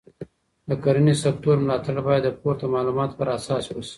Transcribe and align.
د 0.69 0.71
کرنې 0.83 1.13
سکتور 1.23 1.55
ملاتړ 1.63 1.95
باید 2.07 2.23
د 2.25 2.29
پورته 2.41 2.65
معلوماتو 2.73 3.17
پر 3.19 3.27
اساس 3.37 3.63
وشي. 3.71 3.89